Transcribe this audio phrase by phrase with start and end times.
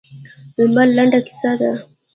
[0.57, 1.71] لمر لنډه کیسه ده.